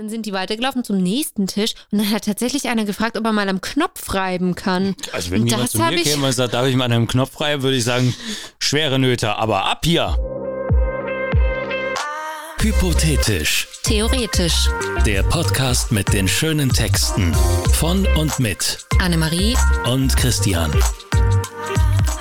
Dann 0.00 0.08
sind 0.08 0.24
die 0.24 0.32
weitergelaufen 0.32 0.82
zum 0.82 0.96
nächsten 0.96 1.46
Tisch 1.46 1.74
und 1.92 1.98
dann 1.98 2.10
hat 2.10 2.24
tatsächlich 2.24 2.70
einer 2.70 2.86
gefragt, 2.86 3.18
ob 3.18 3.24
er 3.26 3.32
mal 3.32 3.46
am 3.50 3.60
Knopf 3.60 4.14
reiben 4.14 4.54
kann. 4.54 4.94
Also 5.12 5.30
wenn 5.30 5.42
Und 5.42 5.50
jemand 5.50 5.68
zu 5.68 5.76
mir 5.76 5.92
ich- 5.92 6.04
käme 6.04 6.26
und 6.26 6.32
sagt, 6.32 6.54
darf 6.54 6.64
ich 6.66 6.74
mal 6.74 6.86
an 6.86 6.92
einem 6.92 7.06
Knopf 7.06 7.38
reiben, 7.38 7.62
würde 7.62 7.76
ich 7.76 7.84
sagen, 7.84 8.14
schwere 8.58 8.98
Nöte, 8.98 9.36
aber 9.36 9.66
ab 9.66 9.80
hier. 9.84 10.16
Hypothetisch. 12.62 13.68
Theoretisch. 13.82 14.70
Der 15.04 15.22
Podcast 15.22 15.92
mit 15.92 16.10
den 16.14 16.28
schönen 16.28 16.70
Texten 16.70 17.34
von 17.74 18.06
und 18.16 18.38
mit 18.38 18.78
Annemarie. 19.00 19.54
und 19.84 20.16
Christian. 20.16 20.72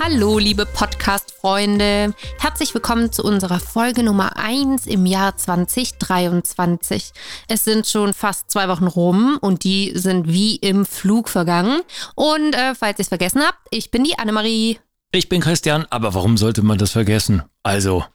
Hallo, 0.02 0.39
liebe 0.39 0.66
Podcast-Freunde. 0.66 2.13
Herzlich 2.39 2.73
willkommen 2.73 3.11
zu 3.11 3.21
unserer 3.21 3.59
Folge 3.59 4.02
Nummer 4.02 4.38
1 4.38 4.88
im 4.88 5.05
Jahr 5.05 5.36
2023. 5.36 7.11
Es 7.50 7.65
sind 7.65 7.86
schon 7.86 8.14
fast 8.14 8.50
zwei 8.50 8.70
Wochen 8.70 8.88
rum 8.88 9.38
und 9.41 9.65
die 9.65 9.92
sind 9.96 10.29
wie 10.29 10.56
im 10.56 10.86
Flug 10.86 11.28
vergangen. 11.28 11.82
Und 12.15 12.56
äh, 12.56 12.75
falls 12.75 12.97
ihr 12.97 13.04
es 13.04 13.09
vergessen 13.09 13.42
habt, 13.42 13.57
ich 13.71 13.92
bin 13.92 14.06
die 14.06 14.18
Annemarie. 14.18 14.79
Ich 15.11 15.28
bin 15.28 15.42
Christian, 15.42 15.86
aber 15.89 16.14
warum 16.14 16.37
sollte 16.37 16.61
man 16.61 16.78
das 16.78 16.92
vergessen? 16.92 17.43
Also, 17.64 18.06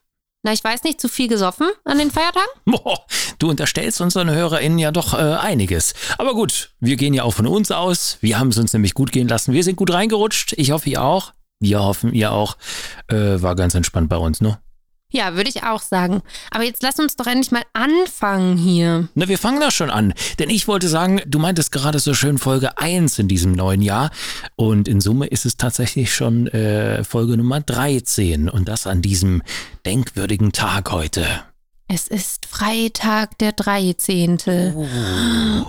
Na, 0.42 0.55
ich 0.55 0.64
weiß 0.64 0.84
nicht, 0.84 1.02
zu 1.02 1.08
viel 1.08 1.28
gesoffen 1.28 1.69
an 1.84 1.98
den 1.98 2.10
Feiertagen? 2.10 2.48
boah, 2.64 3.05
du 3.38 3.50
unterstellst 3.50 4.00
unseren 4.00 4.30
HörerInnen 4.30 4.78
ja 4.78 4.91
doch 4.91 5.12
äh, 5.12 5.34
einiges. 5.34 5.92
Aber 6.16 6.32
gut, 6.32 6.70
wir 6.80 6.96
gehen 6.96 7.12
ja 7.12 7.24
auch 7.24 7.34
von 7.34 7.46
uns 7.46 7.70
aus. 7.70 8.16
Wir 8.22 8.38
haben 8.38 8.48
es 8.48 8.56
uns 8.56 8.72
nämlich 8.72 8.94
gut 8.94 9.12
gehen 9.12 9.28
lassen. 9.28 9.52
Wir 9.52 9.64
sind 9.64 9.77
gut 9.77 9.92
reingerutscht. 9.92 10.55
Ich 10.56 10.70
hoffe, 10.70 10.88
ihr 10.88 11.02
auch. 11.02 11.34
Wir 11.64 11.82
hoffen, 11.82 12.12
ihr 12.12 12.30
auch. 12.30 12.56
Äh, 13.09 13.42
war 13.42 13.56
ganz 13.56 13.74
entspannt 13.74 14.09
bei 14.09 14.16
uns, 14.16 14.41
ne? 14.41 14.59
Ja, 15.14 15.36
würde 15.36 15.48
ich 15.48 15.62
auch 15.62 15.80
sagen. 15.80 16.22
Aber 16.50 16.64
jetzt 16.64 16.82
lass 16.82 16.98
uns 16.98 17.14
doch 17.14 17.28
endlich 17.28 17.52
mal 17.52 17.62
anfangen 17.72 18.56
hier. 18.56 19.09
Na, 19.14 19.28
wir 19.28 19.38
fangen 19.38 19.60
da 19.60 19.70
schon 19.70 19.88
an. 19.88 20.12
Denn 20.41 20.50
ich 20.50 20.66
wollte 20.66 20.88
sagen, 20.88 21.20
du 21.24 21.38
meintest 21.38 21.70
gerade 21.70 22.00
so 22.00 22.14
schön 22.14 22.36
Folge 22.36 22.78
1 22.78 23.20
in 23.20 23.28
diesem 23.28 23.52
neuen 23.52 23.80
Jahr. 23.80 24.11
Und 24.56 24.88
in 24.88 25.00
Summe 25.00 25.28
ist 25.28 25.47
es 25.47 25.56
tatsächlich 25.56 26.12
schon 26.12 26.48
äh, 26.48 27.05
Folge 27.05 27.36
Nummer 27.36 27.61
13. 27.61 28.48
Und 28.48 28.69
das 28.69 28.88
an 28.88 29.03
diesem 29.03 29.42
denkwürdigen 29.86 30.50
Tag 30.50 30.91
heute. 30.91 31.25
Es 31.86 32.08
ist 32.08 32.47
Freitag, 32.47 33.38
der 33.38 33.53
13. 33.53 34.38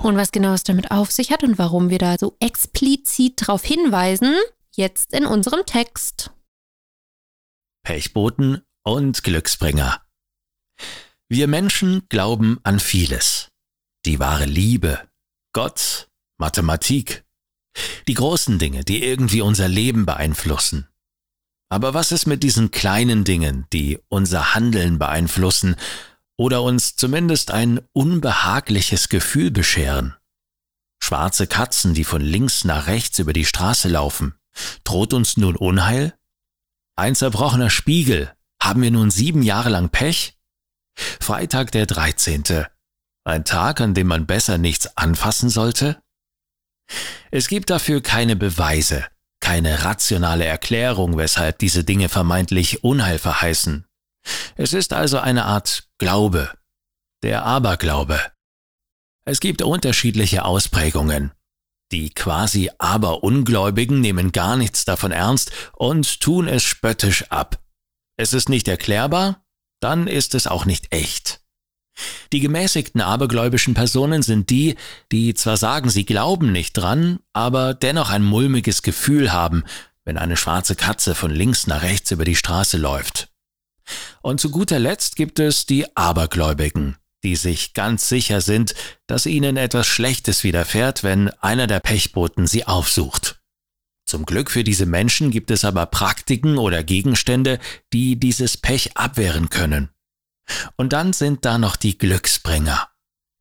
Und 0.02 0.16
was 0.18 0.32
genau 0.32 0.54
es 0.54 0.64
damit 0.64 0.90
auf 0.90 1.12
sich 1.12 1.30
hat 1.32 1.44
und 1.44 1.60
warum 1.60 1.92
wir 1.92 2.00
da 2.00 2.18
so 2.18 2.36
explizit 2.40 3.42
darauf 3.42 3.64
hinweisen, 3.64 4.34
jetzt 4.78 5.14
in 5.14 5.26
unserem 5.26 5.66
Text. 5.66 6.32
Pechboten 7.84 8.62
und 8.84 9.24
Glücksbringer. 9.24 10.02
Wir 11.30 11.48
Menschen 11.48 12.08
glauben 12.10 12.60
an 12.64 12.80
vieles. 12.80 13.50
Die 14.06 14.20
wahre 14.20 14.46
Liebe, 14.46 15.10
Gott, 15.54 16.10
Mathematik. 16.38 17.26
Die 18.08 18.14
großen 18.14 18.60
Dinge, 18.60 18.84
die 18.84 19.04
irgendwie 19.04 19.42
unser 19.42 19.68
Leben 19.68 20.06
beeinflussen. 20.06 20.88
Aber 21.70 21.94
was 21.94 22.12
ist 22.12 22.26
mit 22.26 22.44
diesen 22.44 22.72
kleinen 22.72 23.24
Dingen, 23.24 23.66
die 23.74 24.00
unser 24.08 24.54
Handeln 24.54 25.00
beeinflussen 25.00 25.76
oder 26.38 26.62
uns 26.62 26.96
zumindest 26.96 27.52
ein 27.52 27.82
unbehagliches 27.92 29.10
Gefühl 29.10 29.52
bescheren? 29.52 30.16
Schwarze 31.04 31.48
Katzen, 31.48 31.94
die 31.94 32.04
von 32.04 32.22
links 32.22 32.64
nach 32.64 32.88
rechts 32.88 33.20
über 33.20 33.34
die 33.34 33.46
Straße 33.46 33.90
laufen. 33.90 34.36
Droht 34.84 35.14
uns 35.14 35.38
nun 35.38 35.56
Unheil? 35.56 36.18
Ein 36.96 37.16
zerbrochener 37.16 37.70
Spiegel. 37.70 38.34
Haben 38.62 38.82
wir 38.82 38.92
nun 38.92 39.12
sieben 39.12 39.44
Jahre 39.44 39.70
lang 39.70 39.90
Pech? 39.90 40.38
Freitag 40.96 41.72
der 41.72 41.86
13. 41.86 42.66
Ein 43.26 43.44
Tag, 43.44 43.82
an 43.82 43.94
dem 43.94 44.08
man 44.08 44.26
besser 44.26 44.58
nichts 44.58 44.96
anfassen 44.98 45.50
sollte? 45.50 46.02
Es 47.32 47.48
gibt 47.48 47.70
dafür 47.70 48.02
keine 48.02 48.36
Beweise, 48.36 49.06
keine 49.40 49.84
rationale 49.84 50.46
Erklärung, 50.46 51.18
weshalb 51.18 51.60
diese 51.60 51.84
Dinge 51.84 52.10
vermeintlich 52.10 52.84
Unheil 52.84 53.20
verheißen. 53.20 53.86
Es 54.56 54.74
ist 54.74 54.94
also 54.94 55.20
eine 55.20 55.46
Art 55.46 55.90
Glaube, 55.98 56.52
der 57.24 57.44
Aberglaube. 57.44 58.20
Es 59.26 59.40
gibt 59.40 59.62
unterschiedliche 59.62 60.46
Ausprägungen. 60.46 61.32
Die 61.96 62.10
quasi 62.10 62.70
Aberungläubigen 62.78 64.02
nehmen 64.02 64.34
gar 64.34 64.58
nichts 64.58 64.84
davon 64.84 65.14
ernst 65.14 65.54
und 65.72 66.20
tun 66.20 66.46
es 66.46 66.62
spöttisch 66.62 67.32
ab. 67.32 67.64
Es 68.18 68.34
ist 68.34 68.50
nicht 68.50 68.68
erklärbar, 68.68 69.46
dann 69.80 70.08
ist 70.08 70.36
es 70.36 70.46
auch 70.46 70.66
nicht 70.66 70.94
echt. 70.94 71.40
Die 72.34 72.42
gemäßigten 72.42 73.00
abergläubischen 73.00 73.76
Personen 73.76 74.24
sind 74.24 74.50
die, 74.50 74.76
die 75.14 75.36
zwar 75.36 75.56
sagen, 75.56 75.90
sie 75.90 76.04
glauben 76.04 76.52
nicht 76.52 76.74
dran, 76.74 77.20
aber 77.32 77.74
dennoch 77.74 78.10
ein 78.10 78.26
mulmiges 78.26 78.82
Gefühl 78.82 79.32
haben, 79.32 79.64
wenn 80.04 80.18
eine 80.18 80.36
schwarze 80.36 80.76
Katze 80.76 81.16
von 81.16 81.32
links 81.32 81.66
nach 81.66 81.82
rechts 81.82 82.12
über 82.12 82.26
die 82.26 82.36
Straße 82.36 82.76
läuft. 82.76 83.30
Und 84.22 84.42
zu 84.42 84.52
guter 84.52 84.80
Letzt 84.80 85.16
gibt 85.16 85.40
es 85.40 85.66
die 85.66 85.96
Abergläubigen, 85.96 86.98
die 87.26 87.36
sich 87.36 87.74
ganz 87.74 88.08
sicher 88.08 88.40
sind, 88.40 88.76
dass 89.08 89.26
ihnen 89.26 89.58
etwas 89.58 89.88
Schlechtes 89.88 90.44
widerfährt, 90.44 91.04
wenn 91.04 91.30
einer 91.42 91.66
der 91.66 91.80
Pechboten 91.80 92.46
sie 92.46 92.66
aufsucht. 92.68 93.42
Zum 94.06 94.28
Glück 94.28 94.52
für 94.52 94.64
diese 94.64 94.86
Menschen 94.86 95.32
gibt 95.32 95.50
es 95.50 95.66
aber 95.66 95.88
Praktiken 95.88 96.60
oder 96.60 96.84
Gegenstände, 96.84 97.58
die 97.92 98.20
dieses 98.20 98.58
Pech 98.58 98.96
abwehren 98.96 99.50
können. 99.50 99.90
Und 100.78 100.94
dann 100.94 101.14
sind 101.14 101.44
da 101.46 101.58
noch 101.58 101.76
die 101.76 101.98
Glücksbringer. 101.98 102.88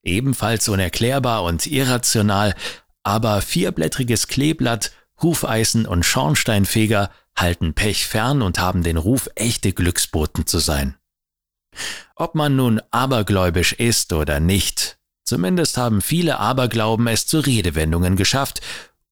Ebenfalls 0.02 0.66
unerklärbar 0.68 1.42
und 1.42 1.66
irrational, 1.66 2.54
aber 3.02 3.42
vierblättriges 3.42 4.28
Kleeblatt, 4.28 4.92
Hufeisen 5.20 5.84
und 5.84 6.04
Schornsteinfeger 6.04 7.10
halten 7.36 7.74
Pech 7.74 8.06
fern 8.06 8.40
und 8.40 8.58
haben 8.58 8.82
den 8.82 8.96
Ruf, 8.96 9.28
echte 9.34 9.74
Glücksboten 9.74 10.46
zu 10.46 10.58
sein. 10.58 10.96
Ob 12.16 12.34
man 12.34 12.56
nun 12.56 12.80
abergläubisch 12.90 13.72
ist 13.72 14.12
oder 14.12 14.40
nicht, 14.40 14.98
zumindest 15.24 15.76
haben 15.76 16.02
viele 16.02 16.38
Aberglauben 16.38 17.06
es 17.06 17.26
zu 17.26 17.40
Redewendungen 17.40 18.16
geschafft 18.16 18.60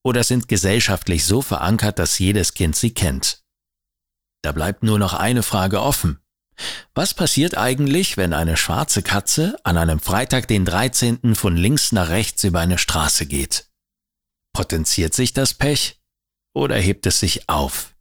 oder 0.03 0.23
sind 0.23 0.47
gesellschaftlich 0.47 1.25
so 1.25 1.41
verankert, 1.41 1.99
dass 1.99 2.19
jedes 2.19 2.53
Kind 2.53 2.75
sie 2.75 2.93
kennt. 2.93 3.43
Da 4.41 4.51
bleibt 4.51 4.83
nur 4.83 4.99
noch 4.99 5.13
eine 5.13 5.43
Frage 5.43 5.81
offen. 5.81 6.19
Was 6.93 7.13
passiert 7.13 7.57
eigentlich, 7.57 8.17
wenn 8.17 8.33
eine 8.33 8.57
schwarze 8.57 9.01
Katze 9.01 9.57
an 9.63 9.77
einem 9.77 9.99
Freitag 9.99 10.47
den 10.47 10.65
13. 10.65 11.35
von 11.35 11.55
links 11.57 11.91
nach 11.91 12.09
rechts 12.09 12.43
über 12.43 12.59
eine 12.59 12.77
Straße 12.77 13.25
geht? 13.25 13.69
Potenziert 14.53 15.13
sich 15.13 15.33
das 15.33 15.55
Pech 15.55 15.99
oder 16.53 16.75
hebt 16.75 17.07
es 17.07 17.19
sich 17.19 17.49
auf? 17.49 17.95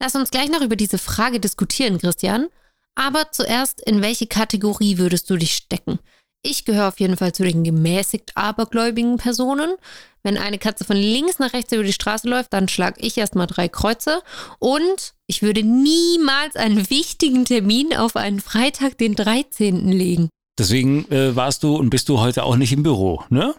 Lass 0.00 0.14
uns 0.14 0.30
gleich 0.30 0.48
noch 0.48 0.62
über 0.62 0.76
diese 0.76 0.98
Frage 0.98 1.40
diskutieren, 1.40 1.98
Christian. 1.98 2.48
Aber 2.94 3.32
zuerst, 3.32 3.80
in 3.80 4.02
welche 4.02 4.26
Kategorie 4.26 4.98
würdest 4.98 5.30
du 5.30 5.36
dich 5.36 5.54
stecken? 5.54 5.98
Ich 6.42 6.64
gehöre 6.64 6.88
auf 6.88 7.00
jeden 7.00 7.16
Fall 7.16 7.32
zu 7.32 7.42
den 7.42 7.64
gemäßigt 7.64 8.32
abergläubigen 8.34 9.18
Personen. 9.18 9.74
Wenn 10.22 10.38
eine 10.38 10.58
Katze 10.58 10.84
von 10.84 10.96
links 10.96 11.38
nach 11.38 11.52
rechts 11.52 11.72
über 11.72 11.82
die 11.82 11.92
Straße 11.92 12.28
läuft, 12.28 12.52
dann 12.52 12.68
schlag 12.68 12.96
ich 12.98 13.16
erstmal 13.18 13.46
drei 13.46 13.68
Kreuze. 13.68 14.22
Und 14.58 15.14
ich 15.26 15.42
würde 15.42 15.62
niemals 15.62 16.56
einen 16.56 16.88
wichtigen 16.90 17.44
Termin 17.44 17.94
auf 17.94 18.16
einen 18.16 18.40
Freitag, 18.40 18.96
den 18.98 19.14
13. 19.14 19.88
legen. 19.88 20.28
Deswegen 20.58 21.10
äh, 21.10 21.36
warst 21.36 21.62
du 21.62 21.76
und 21.76 21.90
bist 21.90 22.08
du 22.08 22.20
heute 22.20 22.44
auch 22.44 22.56
nicht 22.56 22.72
im 22.72 22.82
Büro, 22.82 23.22
ne? 23.30 23.54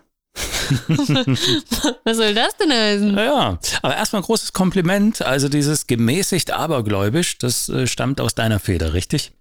Was 2.04 2.18
soll 2.18 2.34
das 2.34 2.56
denn 2.58 2.72
heißen? 2.72 3.18
Ja, 3.18 3.59
aber 3.82 3.96
erstmal 3.96 4.22
großes 4.22 4.54
Kompliment. 4.54 5.22
Also 5.22 5.50
dieses 5.50 5.88
gemäßigt 5.88 6.52
abergläubisch, 6.52 7.38
das 7.38 7.70
äh, 7.70 7.88
stammt 7.88 8.22
aus 8.22 8.36
deiner 8.36 8.59
Feder, 8.59 8.94
richtig? 8.94 9.32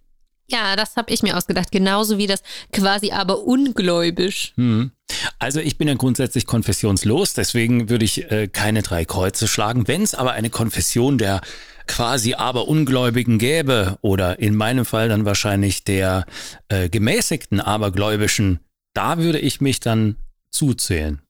Ja, 0.51 0.75
das 0.75 0.97
habe 0.97 1.13
ich 1.13 1.23
mir 1.23 1.37
ausgedacht. 1.37 1.71
Genauso 1.71 2.19
wie 2.19 2.27
das 2.27 2.43
quasi 2.73 3.13
aber 3.13 3.45
ungläubisch. 3.45 4.53
Hm. 4.57 4.91
Also 5.39 5.61
ich 5.61 5.79
bin 5.79 5.89
ja 5.89 5.95
grundsätzlich 5.95 6.47
konfessionslos, 6.47 7.35
deswegen 7.35 7.89
würde 7.89 8.05
ich 8.05 8.31
äh, 8.31 8.49
keine 8.49 8.83
drei 8.83 9.05
Kreuze 9.05 9.47
schlagen. 9.49 9.87
Wenn 9.87 10.03
es 10.03 10.15
aber 10.15 10.33
eine 10.33 10.51
Konfession 10.51 11.19
der 11.19 11.41
quasi 11.87 12.35
aber 12.35 12.69
Ungläubigen 12.69 13.39
gäbe 13.39 13.99
oder 14.01 14.39
in 14.39 14.55
meinem 14.55 14.85
Fall 14.85 15.09
dann 15.09 15.25
wahrscheinlich 15.25 15.85
der 15.85 16.25
äh, 16.69 16.89
gemäßigten 16.89 17.61
Abergläubischen, 17.61 18.61
da 18.95 19.19
würde 19.19 19.39
ich 19.39 19.61
mich 19.61 19.81
dann 19.81 20.17
zuzählen. 20.51 21.23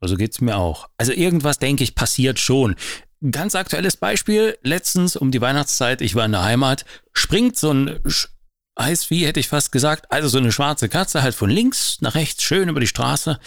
Also 0.00 0.16
geht's 0.16 0.40
mir 0.40 0.56
auch. 0.56 0.88
Also 0.98 1.12
irgendwas, 1.12 1.58
denke 1.58 1.84
ich, 1.84 1.94
passiert 1.94 2.38
schon. 2.38 2.76
Ganz 3.30 3.54
aktuelles 3.54 3.96
Beispiel, 3.96 4.58
letztens 4.62 5.16
um 5.16 5.30
die 5.30 5.40
Weihnachtszeit, 5.40 6.02
ich 6.02 6.14
war 6.14 6.26
in 6.26 6.32
der 6.32 6.42
Heimat, 6.42 6.84
springt 7.14 7.56
so 7.56 7.70
ein 7.70 7.98
Sch- 8.00 8.28
Eisvieh, 8.76 9.24
hätte 9.24 9.40
ich 9.40 9.48
fast 9.48 9.72
gesagt, 9.72 10.10
also 10.10 10.28
so 10.28 10.38
eine 10.38 10.52
schwarze 10.52 10.88
Katze 10.88 11.22
halt 11.22 11.34
von 11.34 11.48
links 11.48 11.98
nach 12.00 12.16
rechts 12.16 12.42
schön 12.42 12.68
über 12.68 12.80
die 12.80 12.86
Straße 12.88 13.38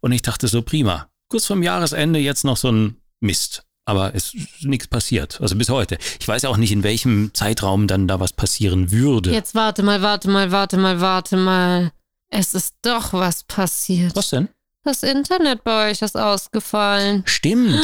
und 0.00 0.10
ich 0.12 0.22
dachte 0.22 0.48
so 0.48 0.62
prima. 0.62 1.10
Kurz 1.28 1.46
vorm 1.46 1.62
Jahresende 1.62 2.18
jetzt 2.18 2.44
noch 2.44 2.56
so 2.56 2.72
ein 2.72 2.96
Mist. 3.20 3.62
Aber 3.84 4.14
es 4.14 4.34
ist 4.34 4.64
nichts 4.64 4.86
passiert. 4.88 5.40
Also 5.40 5.56
bis 5.56 5.68
heute. 5.68 5.98
Ich 6.20 6.26
weiß 6.28 6.44
auch 6.44 6.56
nicht, 6.56 6.70
in 6.72 6.82
welchem 6.82 7.32
Zeitraum 7.34 7.86
dann 7.86 8.08
da 8.08 8.20
was 8.20 8.32
passieren 8.32 8.90
würde. 8.92 9.32
Jetzt 9.32 9.54
warte 9.54 9.82
mal, 9.82 10.00
warte 10.02 10.28
mal, 10.30 10.50
warte 10.52 10.76
mal, 10.76 11.00
warte 11.00 11.36
mal. 11.36 11.92
Es 12.30 12.54
ist 12.54 12.74
doch 12.82 13.12
was 13.12 13.42
passiert. 13.44 14.14
Was 14.16 14.30
denn? 14.30 14.48
Das 14.90 15.04
Internet 15.04 15.62
bei 15.62 15.88
euch 15.92 16.02
ist 16.02 16.16
ausgefallen. 16.16 17.22
Stimmt. 17.24 17.78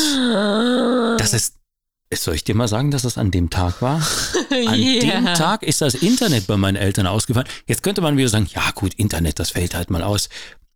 Das 1.20 1.32
ist. 1.32 1.54
Soll 2.12 2.34
ich 2.34 2.42
dir 2.42 2.56
mal 2.56 2.66
sagen, 2.66 2.90
dass 2.90 3.02
das 3.02 3.16
an 3.16 3.30
dem 3.30 3.48
Tag 3.48 3.80
war? 3.80 4.04
An 4.50 4.74
Yeah. 4.74 5.20
dem 5.20 5.24
Tag 5.26 5.62
ist 5.62 5.80
das 5.82 5.94
Internet 5.94 6.48
bei 6.48 6.56
meinen 6.56 6.74
Eltern 6.74 7.06
ausgefallen. 7.06 7.46
Jetzt 7.68 7.84
könnte 7.84 8.00
man 8.00 8.16
wieder 8.16 8.28
sagen, 8.28 8.48
ja 8.52 8.72
gut, 8.74 8.94
Internet, 8.94 9.38
das 9.38 9.50
fällt 9.50 9.76
halt 9.76 9.88
mal 9.88 10.02
aus. 10.02 10.28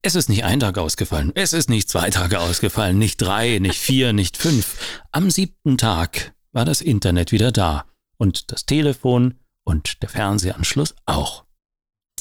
Es 0.03 0.15
ist 0.15 0.29
nicht 0.29 0.45
ein 0.45 0.61
Tag 0.61 0.79
ausgefallen. 0.79 1.33
Es 1.35 1.53
ist 1.53 1.69
nicht 1.69 1.89
zwei 1.89 2.11
Tage 2.11 2.39
ausgefallen. 2.39 2.97
Nicht 2.97 3.21
drei, 3.21 3.59
nicht 3.59 3.81
vier, 3.81 4.13
nicht 4.13 4.37
fünf. 4.37 4.77
Am 5.11 5.33
siebten 5.33 5.79
Tag 5.79 6.33
war 6.53 6.65
das 6.65 6.81
Internet 6.81 7.33
wieder 7.33 7.51
da. 7.51 7.87
Und 8.19 8.53
das 8.53 8.67
Telefon 8.67 9.35
und 9.65 10.01
der 10.03 10.09
Fernsehanschluss 10.09 10.95
auch. 11.07 11.43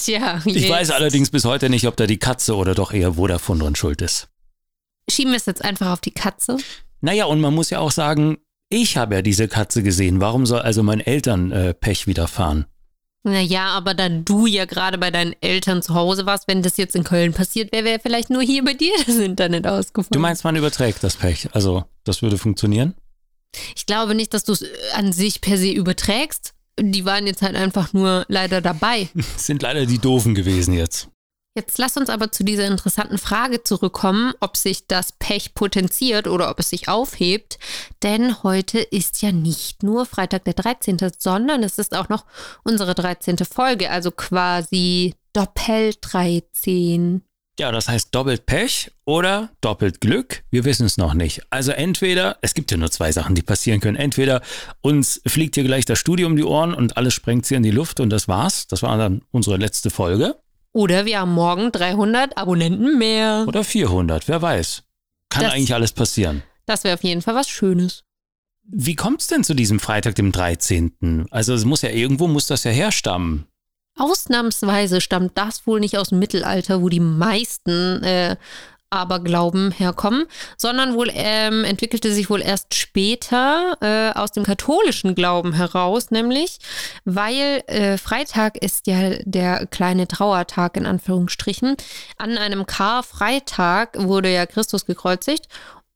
Tja, 0.03 0.41
Ich 0.45 0.55
jetzt 0.55 0.69
weiß 0.69 0.91
allerdings 0.91 1.29
bis 1.29 1.45
heute 1.45 1.69
nicht, 1.69 1.87
ob 1.87 1.97
da 1.97 2.07
die 2.07 2.19
Katze 2.19 2.55
oder 2.55 2.73
doch 2.73 2.93
eher 2.93 3.13
Vodafone 3.13 3.63
dran 3.63 3.75
schuld 3.75 4.01
ist. 4.01 4.29
Schieben 5.09 5.31
wir 5.33 5.37
es 5.37 5.45
jetzt 5.45 5.63
einfach 5.63 5.91
auf 5.91 6.01
die 6.01 6.11
Katze. 6.11 6.57
Naja, 7.01 7.25
und 7.25 7.41
man 7.41 7.53
muss 7.53 7.69
ja 7.69 7.79
auch 7.79 7.91
sagen, 7.91 8.37
ich 8.69 8.97
habe 8.97 9.15
ja 9.15 9.21
diese 9.21 9.47
Katze 9.47 9.83
gesehen. 9.83 10.21
Warum 10.21 10.45
soll 10.45 10.59
also 10.59 10.83
meinen 10.83 11.01
Eltern 11.01 11.51
äh, 11.51 11.73
Pech 11.73 12.07
widerfahren? 12.07 12.65
Naja, 13.23 13.67
aber 13.69 13.93
da 13.93 14.07
du 14.07 14.45
ja 14.45 14.65
gerade 14.65 14.97
bei 14.97 15.11
deinen 15.11 15.35
Eltern 15.41 15.81
zu 15.81 15.93
Hause 15.93 16.25
warst, 16.25 16.47
wenn 16.47 16.61
das 16.61 16.77
jetzt 16.77 16.95
in 16.95 17.03
Köln 17.03 17.33
passiert 17.33 17.71
wäre, 17.73 17.83
wäre 17.83 17.99
vielleicht 17.99 18.29
nur 18.29 18.41
hier 18.41 18.63
bei 18.63 18.73
dir 18.73 18.93
das 19.05 19.17
Internet 19.17 19.67
ausgefallen. 19.67 20.11
Du 20.11 20.19
meinst, 20.19 20.43
man 20.43 20.55
überträgt 20.55 21.03
das 21.03 21.17
Pech. 21.17 21.49
Also, 21.53 21.83
das 22.05 22.21
würde 22.21 22.37
funktionieren? 22.37 22.95
Ich 23.75 23.85
glaube 23.85 24.15
nicht, 24.15 24.33
dass 24.33 24.45
du 24.45 24.53
es 24.53 24.63
an 24.93 25.11
sich 25.11 25.41
per 25.41 25.57
se 25.57 25.71
überträgst. 25.71 26.53
Die 26.79 27.05
waren 27.05 27.27
jetzt 27.27 27.41
halt 27.41 27.55
einfach 27.55 27.93
nur 27.93 28.25
leider 28.27 28.61
dabei. 28.61 29.09
Sind 29.37 29.61
leider 29.61 29.85
die 29.85 29.99
Doofen 29.99 30.35
gewesen 30.35 30.73
jetzt. 30.73 31.09
Jetzt 31.55 31.77
lass 31.77 31.97
uns 31.97 32.09
aber 32.09 32.31
zu 32.31 32.43
dieser 32.43 32.67
interessanten 32.67 33.17
Frage 33.17 33.63
zurückkommen, 33.63 34.33
ob 34.39 34.55
sich 34.55 34.87
das 34.87 35.11
Pech 35.13 35.55
potenziert 35.55 36.27
oder 36.27 36.49
ob 36.49 36.59
es 36.59 36.69
sich 36.69 36.87
aufhebt. 36.87 37.57
Denn 38.03 38.43
heute 38.43 38.79
ist 38.79 39.21
ja 39.21 39.31
nicht 39.31 39.83
nur 39.83 40.05
Freitag 40.05 40.45
der 40.45 40.53
13., 40.53 40.97
sondern 41.17 41.63
es 41.63 41.77
ist 41.79 41.95
auch 41.95 42.07
noch 42.07 42.25
unsere 42.63 42.93
13. 42.93 43.37
Folge, 43.39 43.89
also 43.89 44.11
quasi 44.11 45.15
Doppel 45.33 45.93
13. 45.99 47.23
Ja, 47.59 47.71
das 47.73 47.89
heißt 47.89 48.15
doppelt 48.15 48.45
Pech 48.45 48.89
oder 49.05 49.49
doppelt 49.61 49.99
Glück. 50.01 50.43
Wir 50.49 50.63
wissen 50.65 50.85
es 50.85 50.97
noch 50.97 51.13
nicht. 51.13 51.41
Also 51.49 51.71
entweder, 51.71 52.37
es 52.41 52.53
gibt 52.53 52.71
ja 52.71 52.77
nur 52.77 52.89
zwei 52.89 53.11
Sachen, 53.11 53.35
die 53.35 53.41
passieren 53.41 53.81
können. 53.81 53.97
Entweder 53.97 54.41
uns 54.81 55.21
fliegt 55.27 55.55
hier 55.55 55.65
gleich 55.65 55.83
das 55.85 55.99
Studio 55.99 56.27
um 56.27 56.35
die 56.37 56.43
Ohren 56.43 56.73
und 56.73 56.95
alles 56.97 57.13
sprengt 57.13 57.45
hier 57.47 57.57
in 57.57 57.63
die 57.63 57.71
Luft 57.71 57.99
und 57.99 58.09
das 58.11 58.27
war's. 58.29 58.67
Das 58.67 58.81
war 58.81 58.97
dann 58.97 59.21
unsere 59.31 59.57
letzte 59.57 59.89
Folge. 59.89 60.37
Oder 60.71 61.05
wir 61.05 61.19
haben 61.19 61.33
morgen 61.33 61.71
300 61.71 62.37
Abonnenten 62.37 62.97
mehr. 62.97 63.43
Oder 63.47 63.63
400, 63.63 64.27
wer 64.27 64.41
weiß. 64.41 64.83
Kann 65.29 65.43
Das- 65.43 65.53
eigentlich 65.53 65.73
alles 65.73 65.91
passieren. 65.91 66.43
Das 66.65 66.83
wäre 66.83 66.93
auf 66.95 67.03
jeden 67.03 67.21
Fall 67.21 67.35
was 67.35 67.49
Schönes. 67.49 68.03
Wie 68.71 68.95
kommt 68.95 69.21
es 69.21 69.27
denn 69.27 69.43
zu 69.43 69.55
diesem 69.55 69.79
Freitag, 69.79 70.13
dem 70.15 70.31
13.? 70.31 71.25
Also 71.31 71.55
es 71.55 71.65
muss 71.65 71.81
ja 71.81 71.89
irgendwo, 71.89 72.27
muss 72.27 72.45
das 72.45 72.63
ja 72.63 72.71
herstammen. 72.71 73.47
Ausnahmsweise 73.99 75.01
stammt 75.01 75.37
das 75.37 75.67
wohl 75.67 75.79
nicht 75.79 75.97
aus 75.97 76.09
dem 76.09 76.19
Mittelalter, 76.19 76.81
wo 76.81 76.89
die 76.89 76.99
meisten 76.99 78.03
äh, 78.03 78.35
Aberglauben 78.91 79.71
herkommen, 79.71 80.25
sondern 80.57 80.95
wohl 80.95 81.11
ähm, 81.13 81.63
entwickelte 81.63 82.11
sich 82.11 82.29
wohl 82.29 82.41
erst 82.41 82.73
später 82.73 83.77
äh, 83.81 84.17
aus 84.17 84.31
dem 84.31 84.43
katholischen 84.43 85.13
Glauben 85.13 85.53
heraus, 85.53 86.09
nämlich 86.09 86.57
weil 87.05 87.63
äh, 87.67 87.97
Freitag 87.97 88.57
ist 88.57 88.87
ja 88.87 89.11
der 89.23 89.67
kleine 89.67 90.07
Trauertag 90.07 90.75
in 90.75 90.85
Anführungsstrichen. 90.87 91.75
An 92.17 92.37
einem 92.37 92.65
Karfreitag 92.65 93.89
wurde 93.95 94.33
ja 94.33 94.45
Christus 94.45 94.85
gekreuzigt 94.85 95.47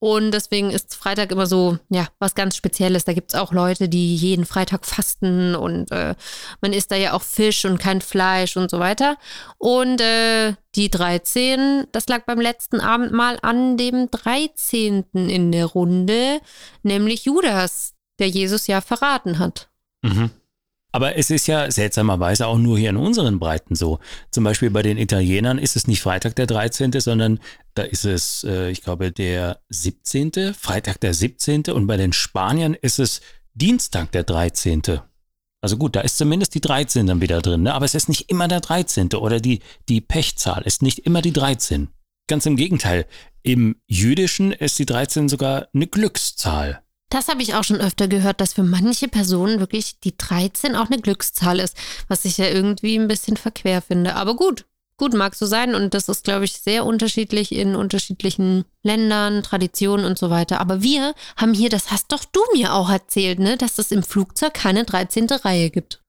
und 0.04 0.32
deswegen 0.32 0.70
ist 0.70 0.96
Freitag 0.96 1.32
immer 1.32 1.48
so, 1.48 1.78
ja, 1.88 2.10
was 2.20 2.36
ganz 2.36 2.58
Spezielles. 2.58 3.06
Da 3.06 3.14
gibt 3.14 3.34
es 3.34 3.40
auch 3.40 3.54
Leute, 3.54 3.88
die 3.88 4.18
jeden 4.18 4.46
Freitag 4.46 4.86
fasten 4.86 5.56
und 5.56 5.92
äh, 5.92 6.16
man 6.60 6.74
isst 6.74 6.92
da 6.92 6.98
ja 6.98 7.14
auch 7.14 7.22
Fisch 7.22 7.64
und 7.64 7.78
kein 7.78 8.02
Fleisch 8.02 8.58
und 8.58 8.70
so 8.70 8.80
weiter. 8.80 9.16
Und 9.60 10.02
äh, 10.02 10.56
die 10.76 10.92
13, 10.92 11.88
das 11.94 12.10
lag 12.10 12.26
beim 12.26 12.42
letzten 12.42 12.82
Abendmahl 12.82 13.40
an 13.44 13.78
dem 13.78 14.12
13. 14.12 15.06
in 15.14 15.54
der 15.54 15.68
Runde, 15.68 16.42
nämlich 16.82 17.24
Judas, 17.24 17.94
der 18.20 18.28
Jesus 18.28 18.68
ja 18.68 18.82
verraten 18.82 19.40
hat. 19.40 19.70
Mhm. 20.02 20.32
Aber 20.96 21.18
es 21.18 21.32
ist 21.32 21.48
ja 21.48 21.72
seltsamerweise 21.72 22.46
auch 22.46 22.60
nur 22.60 22.78
hier 22.78 22.92
in 22.92 22.98
unseren 22.98 23.40
Breiten 23.40 23.74
so. 23.74 24.00
Zum 24.30 24.44
Beispiel 24.44 24.70
bei 24.70 24.84
den 24.84 25.00
Italienern 25.00 25.58
ist 25.58 25.76
es 25.76 25.88
nicht 25.88 26.02
Freitag 26.02 26.36
der 26.36 26.46
13., 26.46 26.92
sondern 27.00 27.40
da 27.74 27.82
ist 27.82 28.06
es, 28.06 28.44
äh, 28.44 28.70
ich 28.70 28.84
glaube, 28.84 29.12
der 29.12 29.60
17., 29.70 30.54
Freitag 30.54 31.00
der 31.02 31.16
17. 31.16 31.64
und 31.74 31.88
bei 31.88 31.98
den 31.98 32.14
Spaniern 32.14 32.76
ist 32.76 33.00
es 33.00 33.22
Dienstag 33.56 34.12
der 34.12 34.24
13. 34.24 34.84
Also 35.62 35.78
gut, 35.78 35.96
da 35.96 36.02
ist 36.02 36.18
zumindest 36.18 36.54
die 36.54 36.62
13 36.62 37.08
dann 37.08 37.22
wieder 37.22 37.42
drin, 37.42 37.64
ne? 37.64 37.74
aber 37.74 37.86
es 37.86 37.96
ist 37.96 38.08
nicht 38.08 38.30
immer 38.30 38.48
der 38.48 38.60
13. 38.60 39.14
oder 39.14 39.40
die, 39.40 39.62
die 39.90 40.02
Pechzahl 40.02 40.62
ist 40.64 40.84
nicht 40.84 41.00
immer 41.00 41.24
die 41.24 41.34
13. 41.34 41.88
Ganz 42.28 42.46
im 42.46 42.56
Gegenteil, 42.56 43.08
im 43.42 43.78
Jüdischen 43.88 44.52
ist 44.52 44.78
die 44.78 44.86
13 44.86 45.28
sogar 45.28 45.70
eine 45.74 45.88
Glückszahl. 45.88 46.83
Das 47.14 47.28
habe 47.28 47.44
ich 47.44 47.54
auch 47.54 47.64
schon 47.64 47.80
öfter 47.80 48.08
gehört, 48.08 48.42
dass 48.42 48.54
für 48.54 48.64
manche 48.64 49.08
Personen 49.08 49.60
wirklich 49.60 50.00
die 50.00 50.18
13 50.18 50.76
auch 50.76 50.88
eine 50.88 51.00
Glückszahl 51.00 51.60
ist, 51.60 51.78
was 52.08 52.26
ich 52.26 52.40
ja 52.40 52.48
irgendwie 52.48 52.98
ein 52.98 53.08
bisschen 53.08 53.38
verquer 53.38 53.84
finde. 53.84 54.16
Aber 54.16 54.36
gut, 54.36 54.66
gut 54.98 55.14
mag 55.14 55.36
so 55.36 55.46
sein 55.46 55.76
und 55.76 55.94
das 55.94 56.10
ist, 56.10 56.24
glaube 56.24 56.46
ich, 56.46 56.54
sehr 56.54 56.88
unterschiedlich 56.88 57.52
in 57.52 57.76
unterschiedlichen 57.76 58.66
Ländern, 58.82 59.44
Traditionen 59.44 60.08
und 60.08 60.18
so 60.18 60.32
weiter. 60.32 60.60
Aber 60.60 60.82
wir 60.82 61.14
haben 61.38 61.54
hier, 61.54 61.70
das 61.70 61.92
hast 61.92 62.12
doch 62.12 62.26
du 62.26 62.42
mir 62.56 62.74
auch 62.74 62.90
erzählt, 62.90 63.38
ne, 63.38 63.58
dass 63.58 63.78
es 63.78 63.92
im 63.92 64.02
Flugzeug 64.02 64.56
keine 64.56 64.84
13. 64.84 65.28
Reihe 65.30 65.70
gibt. 65.70 66.03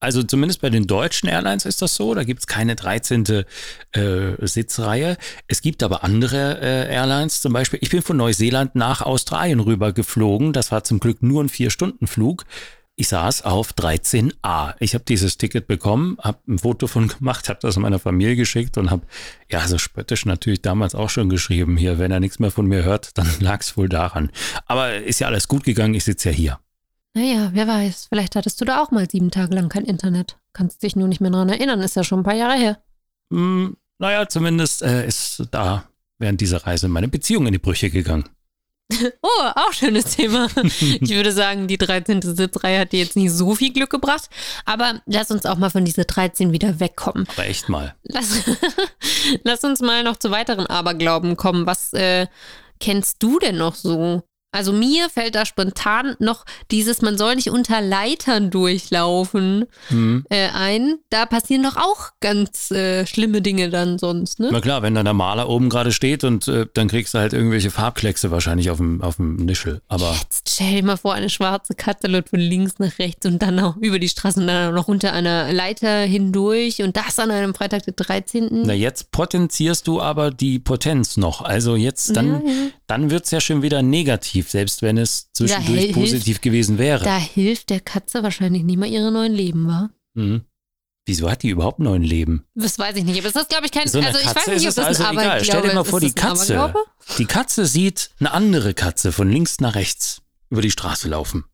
Also 0.00 0.22
zumindest 0.22 0.60
bei 0.60 0.70
den 0.70 0.86
deutschen 0.86 1.28
Airlines 1.28 1.64
ist 1.64 1.82
das 1.82 1.94
so. 1.96 2.14
Da 2.14 2.22
gibt 2.22 2.40
es 2.40 2.46
keine 2.46 2.76
13. 2.76 3.44
Äh, 3.92 4.46
Sitzreihe. 4.46 5.16
Es 5.48 5.60
gibt 5.60 5.82
aber 5.82 6.04
andere 6.04 6.60
äh, 6.60 6.94
Airlines, 6.94 7.40
zum 7.40 7.52
Beispiel, 7.52 7.80
ich 7.82 7.90
bin 7.90 8.02
von 8.02 8.16
Neuseeland 8.16 8.76
nach 8.76 9.02
Australien 9.02 9.60
rüber 9.60 9.92
geflogen. 9.92 10.52
Das 10.52 10.70
war 10.70 10.84
zum 10.84 11.00
Glück 11.00 11.22
nur 11.22 11.42
ein 11.42 11.48
Vier-Stunden-Flug. 11.48 12.44
Ich 13.00 13.08
saß 13.08 13.42
auf 13.42 13.74
13a. 13.74 14.74
Ich 14.80 14.94
habe 14.94 15.04
dieses 15.04 15.38
Ticket 15.38 15.68
bekommen, 15.68 16.16
habe 16.20 16.38
ein 16.48 16.58
Foto 16.58 16.88
von 16.88 17.08
gemacht, 17.18 17.48
habe 17.48 17.60
das 17.62 17.76
meiner 17.76 17.98
Familie 17.98 18.36
geschickt 18.36 18.76
und 18.78 18.90
habe, 18.90 19.02
ja, 19.50 19.66
so 19.66 19.78
spöttisch 19.78 20.26
natürlich 20.26 20.62
damals 20.62 20.94
auch 20.94 21.10
schon 21.10 21.28
geschrieben, 21.28 21.76
hier, 21.76 21.98
wenn 21.98 22.10
er 22.10 22.20
nichts 22.20 22.38
mehr 22.38 22.50
von 22.50 22.66
mir 22.66 22.84
hört, 22.84 23.16
dann 23.18 23.28
lag 23.40 23.60
es 23.60 23.76
wohl 23.76 23.88
daran. 23.88 24.30
Aber 24.66 24.94
ist 24.94 25.20
ja 25.20 25.26
alles 25.26 25.48
gut 25.48 25.64
gegangen, 25.64 25.94
ich 25.94 26.04
sitze 26.04 26.30
ja 26.30 26.34
hier. 26.34 26.58
Naja, 27.18 27.50
wer 27.52 27.66
weiß, 27.66 28.06
vielleicht 28.10 28.36
hattest 28.36 28.60
du 28.60 28.64
da 28.64 28.80
auch 28.80 28.92
mal 28.92 29.10
sieben 29.10 29.32
Tage 29.32 29.52
lang 29.52 29.68
kein 29.68 29.84
Internet. 29.84 30.36
Kannst 30.52 30.84
dich 30.84 30.94
nur 30.94 31.08
nicht 31.08 31.20
mehr 31.20 31.32
dran 31.32 31.48
erinnern, 31.48 31.80
ist 31.80 31.96
ja 31.96 32.04
schon 32.04 32.20
ein 32.20 32.22
paar 32.22 32.36
Jahre 32.36 32.56
her. 32.56 32.78
Hm, 33.32 33.76
naja, 33.98 34.28
zumindest 34.28 34.82
äh, 34.82 35.04
ist 35.04 35.42
da 35.50 35.88
während 36.18 36.40
dieser 36.40 36.64
Reise 36.64 36.86
meine 36.86 37.08
Beziehung 37.08 37.46
in 37.46 37.52
die 37.52 37.58
Brüche 37.58 37.90
gegangen. 37.90 38.28
Oh, 39.20 39.44
auch 39.56 39.72
schönes 39.72 40.16
Thema. 40.16 40.48
Ich 40.56 41.10
würde 41.10 41.32
sagen, 41.32 41.66
die 41.66 41.76
13. 41.76 42.22
Sitzreihe 42.22 42.78
hat 42.78 42.92
dir 42.92 43.00
jetzt 43.00 43.16
nicht 43.16 43.32
so 43.32 43.56
viel 43.56 43.72
Glück 43.72 43.90
gebracht, 43.90 44.30
aber 44.64 45.02
lass 45.04 45.32
uns 45.32 45.44
auch 45.44 45.58
mal 45.58 45.70
von 45.70 45.84
dieser 45.84 46.04
13 46.04 46.52
wieder 46.52 46.78
wegkommen. 46.78 47.26
Aber 47.32 47.46
echt 47.46 47.68
mal. 47.68 47.96
Lass, 48.04 48.44
lass 49.42 49.64
uns 49.64 49.80
mal 49.80 50.04
noch 50.04 50.18
zu 50.18 50.30
weiteren 50.30 50.66
Aberglauben 50.66 51.36
kommen. 51.36 51.66
Was 51.66 51.92
äh, 51.94 52.28
kennst 52.78 53.22
du 53.24 53.40
denn 53.40 53.58
noch 53.58 53.74
so? 53.74 54.22
Also 54.50 54.72
mir 54.72 55.10
fällt 55.10 55.34
da 55.34 55.44
spontan 55.44 56.16
noch 56.20 56.44
dieses, 56.70 57.02
man 57.02 57.18
soll 57.18 57.34
nicht 57.36 57.50
unter 57.50 57.80
Leitern 57.82 58.50
durchlaufen 58.50 59.66
Hm. 59.88 60.24
äh, 60.30 60.48
ein. 60.54 60.96
Da 61.10 61.26
passieren 61.26 61.62
doch 61.62 61.76
auch 61.76 62.10
ganz 62.20 62.70
äh, 62.70 63.06
schlimme 63.06 63.42
Dinge 63.42 63.68
dann 63.70 63.98
sonst, 63.98 64.40
ne? 64.40 64.48
Na 64.50 64.60
klar, 64.60 64.82
wenn 64.82 64.94
dann 64.94 65.04
der 65.04 65.14
Maler 65.14 65.48
oben 65.48 65.68
gerade 65.68 65.92
steht 65.92 66.24
und 66.24 66.48
äh, 66.48 66.66
dann 66.74 66.88
kriegst 66.88 67.14
du 67.14 67.18
halt 67.18 67.32
irgendwelche 67.32 67.70
Farbkleckse 67.70 68.30
wahrscheinlich 68.30 68.70
auf 68.70 68.78
dem, 68.78 69.02
auf 69.02 69.16
dem 69.16 69.36
Nischel. 69.36 69.82
Aber 69.88 70.14
Jetzt 70.18 70.48
stell 70.50 70.76
dir 70.76 70.84
mal 70.84 70.96
vor, 70.96 71.14
eine 71.14 71.28
schwarze 71.30 71.74
Katze 71.74 72.06
läuft 72.06 72.30
von 72.30 72.40
links 72.40 72.78
nach 72.78 72.98
rechts 72.98 73.26
und 73.26 73.40
dann 73.42 73.56
noch 73.56 73.76
über 73.76 73.98
die 73.98 74.08
Straße 74.08 74.40
und 74.40 74.46
dann 74.46 74.74
noch 74.74 74.88
unter 74.88 75.12
einer 75.12 75.52
Leiter 75.52 76.00
hindurch 76.02 76.82
und 76.82 76.96
das 76.96 77.18
an 77.18 77.30
einem 77.30 77.54
Freitag, 77.54 77.84
der 77.84 77.94
13. 77.94 78.62
na 78.64 78.72
jetzt 78.72 79.10
potenzierst 79.12 79.86
du 79.86 80.00
aber 80.00 80.30
die 80.30 80.58
Potenz 80.58 81.16
noch. 81.16 81.42
Also 81.42 81.76
jetzt, 81.76 82.16
dann, 82.16 82.42
Ja, 82.46 82.50
ja. 82.50 82.68
Dann 82.88 83.10
wird's 83.10 83.30
ja 83.30 83.40
schon 83.40 83.62
wieder 83.62 83.82
negativ, 83.82 84.50
selbst 84.50 84.82
wenn 84.82 84.98
es 84.98 85.30
zwischendurch 85.32 85.80
hilft- 85.80 85.94
positiv 85.94 86.40
gewesen 86.40 86.78
wäre. 86.78 87.04
Da 87.04 87.18
hilft 87.18 87.70
der 87.70 87.80
Katze 87.80 88.22
wahrscheinlich 88.22 88.64
nicht 88.64 88.78
mal 88.78 88.88
ihre 88.88 89.12
neuen 89.12 89.34
Leben, 89.34 89.68
wa? 89.68 89.90
Mhm. 90.14 90.42
Wieso 91.06 91.30
hat 91.30 91.42
die 91.42 91.50
überhaupt 91.50 91.78
neun 91.78 92.02
Leben? 92.02 92.44
Das 92.54 92.78
weiß 92.78 92.96
ich 92.96 93.04
nicht, 93.04 93.18
aber 93.18 93.30
das 93.30 93.42
ist, 93.42 93.48
glaube 93.48 93.66
ich, 93.66 93.72
kein. 93.72 93.88
So 93.88 93.98
also, 94.00 94.18
ich 94.18 94.24
Katze 94.26 94.36
weiß 94.36 94.46
nicht, 94.48 94.68
ob 94.68 94.74
das 94.74 94.78
es 94.78 94.84
also 94.84 95.04
ein 95.04 95.12
egal. 95.12 95.26
Aberglaube 95.26 95.44
Stell 95.44 95.62
dir 95.70 95.74
mal 95.74 95.84
vor, 95.84 96.00
die 96.00 96.12
Katze. 96.12 96.74
Die 97.16 97.24
Katze 97.24 97.66
sieht 97.66 98.10
eine 98.20 98.32
andere 98.32 98.74
Katze 98.74 99.12
von 99.12 99.30
links 99.30 99.60
nach 99.60 99.74
rechts 99.74 100.20
über 100.50 100.60
die 100.60 100.70
Straße 100.70 101.08
laufen. 101.08 101.44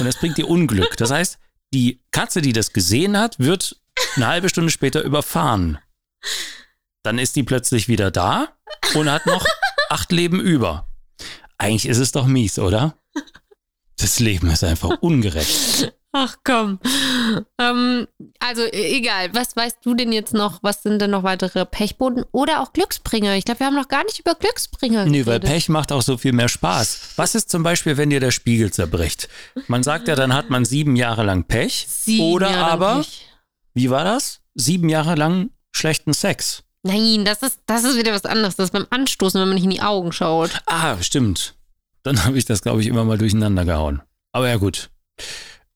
Und 0.00 0.06
das 0.06 0.16
bringt 0.16 0.38
ihr 0.38 0.48
Unglück. 0.48 0.96
Das 0.96 1.10
heißt, 1.10 1.38
die 1.72 2.00
Katze, 2.10 2.40
die 2.40 2.52
das 2.52 2.72
gesehen 2.72 3.16
hat, 3.16 3.38
wird 3.38 3.80
eine 4.16 4.26
halbe 4.26 4.48
Stunde 4.48 4.70
später 4.70 5.02
überfahren. 5.02 5.78
Dann 7.04 7.18
ist 7.18 7.36
die 7.36 7.42
plötzlich 7.44 7.86
wieder 7.88 8.10
da 8.10 8.48
und 8.94 9.08
hat 9.10 9.26
noch 9.26 9.44
acht 9.90 10.12
Leben 10.12 10.40
über. 10.40 10.88
Eigentlich 11.58 11.86
ist 11.86 11.98
es 11.98 12.12
doch 12.12 12.26
mies, 12.26 12.58
oder? 12.58 12.94
Das 13.96 14.20
Leben 14.20 14.48
ist 14.50 14.62
einfach 14.62 14.98
ungerecht. 15.00 15.92
Ach 16.12 16.36
komm. 16.42 16.78
Ähm, 17.58 18.06
also 18.38 18.62
e- 18.62 18.96
egal, 18.96 19.34
was 19.34 19.54
weißt 19.56 19.78
du 19.84 19.94
denn 19.94 20.10
jetzt 20.12 20.32
noch? 20.32 20.62
Was 20.62 20.82
sind 20.82 21.00
denn 21.02 21.10
noch 21.10 21.22
weitere 21.22 21.66
Pechboten 21.66 22.24
oder 22.32 22.60
auch 22.62 22.72
Glücksbringer? 22.72 23.34
Ich 23.36 23.44
glaube, 23.44 23.60
wir 23.60 23.66
haben 23.66 23.74
noch 23.74 23.88
gar 23.88 24.04
nicht 24.04 24.18
über 24.18 24.34
Glücksbringer 24.34 25.04
Nee, 25.04 25.26
weil 25.26 25.38
geredet. 25.40 25.50
Pech 25.50 25.68
macht 25.68 25.92
auch 25.92 26.00
so 26.00 26.16
viel 26.16 26.32
mehr 26.32 26.48
Spaß. 26.48 27.10
Was 27.16 27.34
ist 27.34 27.50
zum 27.50 27.62
Beispiel, 27.62 27.96
wenn 27.98 28.08
dir 28.10 28.20
der 28.20 28.30
Spiegel 28.30 28.72
zerbricht? 28.72 29.28
Man 29.66 29.82
sagt 29.82 30.08
ja, 30.08 30.14
dann 30.16 30.32
hat 30.32 30.48
man 30.48 30.64
sieben 30.64 30.96
Jahre 30.96 31.24
lang 31.24 31.44
Pech. 31.44 31.86
Sieben 31.88 32.24
oder 32.24 32.50
Jahre 32.52 32.70
aber, 32.70 32.96
Pech. 32.98 33.26
wie 33.74 33.90
war 33.90 34.04
das? 34.04 34.40
Sieben 34.54 34.88
Jahre 34.88 35.14
lang 35.14 35.50
schlechten 35.72 36.14
Sex. 36.14 36.62
Nein, 36.82 37.24
das 37.24 37.42
ist, 37.42 37.60
das 37.66 37.84
ist 37.84 37.98
wieder 37.98 38.12
was 38.12 38.24
anderes. 38.24 38.56
Das 38.56 38.66
ist 38.66 38.72
beim 38.72 38.86
Anstoßen, 38.90 39.40
wenn 39.40 39.48
man 39.48 39.56
nicht 39.56 39.64
in 39.64 39.70
die 39.70 39.82
Augen 39.82 40.12
schaut. 40.12 40.50
Ah, 40.66 40.96
stimmt. 41.00 41.54
Dann 42.02 42.24
habe 42.24 42.38
ich 42.38 42.44
das, 42.44 42.62
glaube 42.62 42.80
ich, 42.80 42.86
immer 42.86 43.04
mal 43.04 43.18
durcheinander 43.18 43.64
gehauen. 43.64 44.02
Aber 44.32 44.48
ja, 44.48 44.56
gut. 44.56 44.90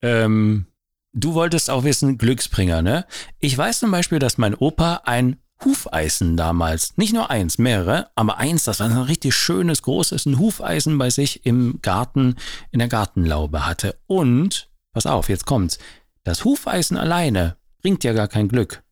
Ähm, 0.00 0.66
du 1.12 1.34
wolltest 1.34 1.70
auch 1.70 1.84
wissen, 1.84 2.18
Glücksbringer, 2.18 2.82
ne? 2.82 3.06
Ich 3.38 3.56
weiß 3.56 3.80
zum 3.80 3.90
Beispiel, 3.90 4.18
dass 4.18 4.38
mein 4.38 4.54
Opa 4.54 5.02
ein 5.04 5.38
Hufeisen 5.64 6.36
damals, 6.36 6.96
nicht 6.96 7.12
nur 7.12 7.30
eins, 7.30 7.58
mehrere, 7.58 8.10
aber 8.16 8.38
eins, 8.38 8.64
das 8.64 8.80
war 8.80 8.90
ein 8.90 8.96
richtig 8.96 9.34
schönes, 9.34 9.82
großes 9.82 10.26
ein 10.26 10.38
Hufeisen 10.38 10.98
bei 10.98 11.10
sich 11.10 11.46
im 11.46 11.78
Garten, 11.82 12.36
in 12.72 12.80
der 12.80 12.88
Gartenlaube 12.88 13.64
hatte. 13.64 13.96
Und, 14.06 14.68
pass 14.92 15.06
auf, 15.06 15.28
jetzt 15.28 15.46
kommt's, 15.46 15.78
das 16.24 16.44
Hufeisen 16.44 16.96
alleine 16.96 17.56
bringt 17.80 18.04
ja 18.04 18.12
gar 18.12 18.28
kein 18.28 18.48
Glück. 18.48 18.82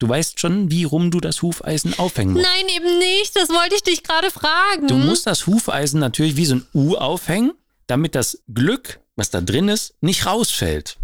Du 0.00 0.08
weißt 0.08 0.40
schon, 0.40 0.70
wie 0.70 0.84
rum 0.84 1.10
du 1.10 1.20
das 1.20 1.42
Hufeisen 1.42 1.96
aufhängen 1.98 2.32
musst. 2.32 2.46
Nein, 2.46 2.74
eben 2.74 2.98
nicht. 2.98 3.36
Das 3.36 3.50
wollte 3.50 3.74
ich 3.74 3.82
dich 3.82 4.02
gerade 4.02 4.30
fragen. 4.30 4.88
Du 4.88 4.96
musst 4.96 5.26
das 5.26 5.46
Hufeisen 5.46 6.00
natürlich 6.00 6.36
wie 6.36 6.46
so 6.46 6.56
ein 6.56 6.66
U 6.74 6.96
aufhängen, 6.96 7.52
damit 7.86 8.14
das 8.14 8.42
Glück, 8.52 9.00
was 9.14 9.28
da 9.28 9.42
drin 9.42 9.68
ist, 9.68 9.94
nicht 10.00 10.24
rausfällt. 10.24 10.96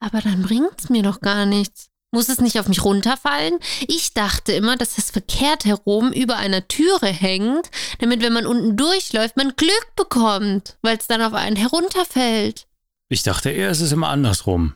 Aber 0.00 0.20
dann 0.20 0.42
bringt's 0.42 0.90
mir 0.90 1.02
doch 1.02 1.20
gar 1.20 1.46
nichts. 1.46 1.88
Muss 2.12 2.28
es 2.28 2.38
nicht 2.38 2.60
auf 2.60 2.68
mich 2.68 2.84
runterfallen? 2.84 3.58
Ich 3.88 4.12
dachte 4.12 4.52
immer, 4.52 4.76
dass 4.76 4.98
es 4.98 5.10
verkehrt 5.10 5.64
herum 5.64 6.12
über 6.12 6.36
einer 6.36 6.68
Türe 6.68 7.06
hängt, 7.06 7.70
damit, 8.00 8.20
wenn 8.20 8.34
man 8.34 8.46
unten 8.46 8.76
durchläuft, 8.76 9.38
man 9.38 9.54
Glück 9.56 9.96
bekommt, 9.96 10.76
weil 10.82 10.98
es 10.98 11.06
dann 11.06 11.22
auf 11.22 11.32
einen 11.32 11.56
herunterfällt. 11.56 12.66
Ich 13.08 13.22
dachte 13.22 13.50
eher, 13.50 13.70
es 13.70 13.80
ist 13.80 13.92
immer 13.92 14.08
andersrum. 14.08 14.74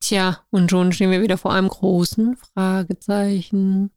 Tja, 0.00 0.44
und 0.50 0.70
schon 0.70 0.92
stehen 0.92 1.10
wir 1.10 1.22
wieder 1.22 1.38
vor 1.38 1.52
einem 1.52 1.68
großen 1.68 2.36
Fragezeichen. 2.36 3.90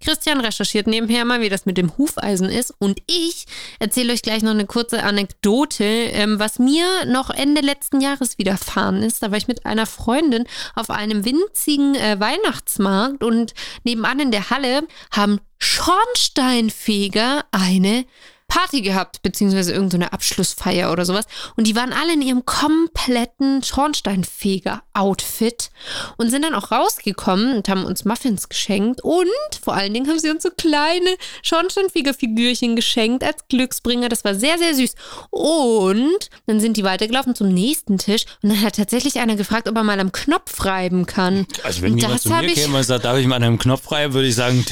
Christian 0.00 0.40
recherchiert 0.40 0.86
nebenher 0.86 1.24
mal, 1.24 1.40
wie 1.40 1.48
das 1.48 1.66
mit 1.66 1.78
dem 1.78 1.96
Hufeisen 1.96 2.48
ist. 2.48 2.74
Und 2.78 3.00
ich 3.06 3.46
erzähle 3.78 4.12
euch 4.12 4.22
gleich 4.22 4.42
noch 4.42 4.50
eine 4.50 4.66
kurze 4.66 5.02
Anekdote, 5.02 5.84
ähm, 5.84 6.38
was 6.38 6.58
mir 6.58 6.84
noch 7.06 7.30
Ende 7.30 7.60
letzten 7.60 8.00
Jahres 8.00 8.38
widerfahren 8.38 9.02
ist. 9.02 9.22
Da 9.22 9.30
war 9.30 9.38
ich 9.38 9.48
mit 9.48 9.64
einer 9.66 9.86
Freundin 9.86 10.44
auf 10.74 10.90
einem 10.90 11.24
winzigen 11.24 11.94
äh, 11.94 12.20
Weihnachtsmarkt 12.20 13.24
und 13.24 13.54
nebenan 13.84 14.20
in 14.20 14.30
der 14.30 14.50
Halle 14.50 14.86
haben 15.10 15.40
Schornsteinfeger 15.58 17.44
eine 17.52 18.04
Party 18.52 18.82
gehabt, 18.82 19.22
beziehungsweise 19.22 19.72
irgendeine 19.72 20.12
Abschlussfeier 20.12 20.92
oder 20.92 21.06
sowas. 21.06 21.24
Und 21.56 21.66
die 21.66 21.74
waren 21.74 21.94
alle 21.94 22.12
in 22.12 22.20
ihrem 22.20 22.44
kompletten 22.44 23.62
Schornsteinfeger-Outfit 23.62 25.70
und 26.18 26.28
sind 26.28 26.44
dann 26.44 26.54
auch 26.54 26.70
rausgekommen 26.70 27.56
und 27.56 27.70
haben 27.70 27.86
uns 27.86 28.04
Muffins 28.04 28.50
geschenkt. 28.50 29.02
Und 29.02 29.26
vor 29.64 29.72
allen 29.72 29.94
Dingen 29.94 30.06
haben 30.06 30.18
sie 30.18 30.28
uns 30.28 30.42
so 30.42 30.50
kleine 30.50 31.16
Schornsteinfeger-Figürchen 31.42 32.76
geschenkt 32.76 33.24
als 33.24 33.48
Glücksbringer. 33.48 34.10
Das 34.10 34.22
war 34.22 34.34
sehr, 34.34 34.58
sehr 34.58 34.74
süß. 34.74 34.96
Und 35.30 36.28
dann 36.46 36.60
sind 36.60 36.76
die 36.76 36.84
weitergelaufen 36.84 37.34
zum 37.34 37.48
nächsten 37.48 37.96
Tisch 37.96 38.26
und 38.42 38.50
dann 38.50 38.60
hat 38.60 38.76
tatsächlich 38.76 39.18
einer 39.18 39.36
gefragt, 39.36 39.66
ob 39.66 39.76
er 39.76 39.82
mal 39.82 39.98
am 39.98 40.12
Knopf 40.12 40.66
reiben 40.66 41.06
kann. 41.06 41.46
Also 41.62 41.80
wenn 41.80 41.94
Und 41.94 42.02
jemand 42.02 42.20
zu 42.20 42.28
mir 42.28 42.52
käme 42.52 42.76
und 42.76 42.84
sagt, 42.84 43.06
darf 43.06 43.16
ich 43.16 43.26
mal 43.26 43.36
an 43.36 43.44
einem 43.44 43.58
Knopf 43.58 43.84
frei, 43.84 44.12
würde 44.12 44.28
ich 44.28 44.34
sagen, 44.34 44.62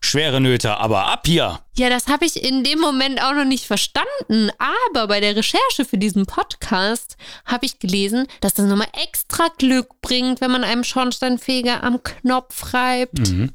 schwere 0.00 0.40
Nöte, 0.40 0.78
aber 0.78 1.08
ab 1.08 1.26
hier. 1.26 1.60
Ja, 1.78 1.88
das 1.88 2.08
habe 2.08 2.24
ich 2.24 2.42
in 2.42 2.64
dem 2.64 2.80
Moment 2.80 3.17
auch 3.20 3.34
noch 3.34 3.44
nicht 3.44 3.66
verstanden. 3.66 4.50
Aber 4.58 5.08
bei 5.08 5.20
der 5.20 5.36
Recherche 5.36 5.84
für 5.88 5.98
diesen 5.98 6.26
Podcast 6.26 7.16
habe 7.44 7.66
ich 7.66 7.78
gelesen, 7.78 8.26
dass 8.40 8.54
das 8.54 8.66
nochmal 8.66 8.88
extra 9.02 9.48
Glück 9.58 10.00
bringt, 10.00 10.40
wenn 10.40 10.50
man 10.50 10.64
einem 10.64 10.84
Schornsteinfeger 10.84 11.82
am 11.82 12.02
Knopf 12.02 12.72
reibt. 12.74 13.18
Mhm. 13.18 13.52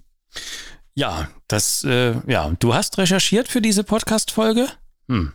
Ja, 0.95 1.29
das, 1.47 1.83
äh, 1.83 2.15
ja, 2.27 2.51
du 2.59 2.73
hast 2.73 2.97
recherchiert 2.97 3.47
für 3.47 3.61
diese 3.61 3.83
Podcast-Folge? 3.83 4.67
Hm. 5.07 5.33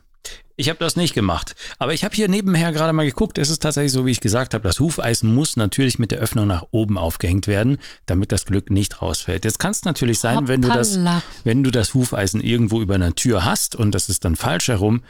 Ich 0.61 0.69
habe 0.69 0.81
das 0.81 0.97
nicht 0.97 1.15
gemacht. 1.15 1.55
Aber 1.79 1.95
ich 1.95 2.03
habe 2.03 2.17
hier 2.17 2.27
nebenher 2.27 2.73
gerade 2.73 2.93
mal 2.93 3.07
geguckt. 3.07 3.39
Es 3.39 3.49
ist 3.49 3.63
tatsächlich 3.63 3.93
so, 3.93 4.07
wie 4.07 4.11
ich 4.11 4.21
gesagt 4.21 4.55
habe, 4.55 4.67
das 4.67 4.81
Hufeisen 4.81 5.33
muss 5.33 5.57
natürlich 5.57 6.01
mit 6.01 6.11
der 6.11 6.19
Öffnung 6.19 6.49
nach 6.49 6.65
oben 6.73 6.99
aufgehängt 6.99 7.47
werden, 7.47 7.79
damit 8.07 8.33
das 8.33 8.45
Glück 8.45 8.69
nicht 8.69 9.01
rausfällt. 9.01 9.45
Jetzt 9.45 9.61
kann 9.61 9.71
es 9.71 9.85
natürlich 9.85 10.19
sein, 10.19 10.49
wenn 10.49 10.61
du 10.61 10.69
das, 10.69 10.99
wenn 11.45 11.63
du 11.63 11.71
das 11.71 11.95
Hufeisen 11.95 12.41
irgendwo 12.41 12.83
über 12.83 12.97
einer 12.97 13.15
Tür 13.15 13.45
hast 13.45 13.77
und 13.77 13.95
das 13.95 14.09
ist 14.09 14.25
dann 14.25 14.35
falsch 14.35 14.67
herum, 14.67 15.05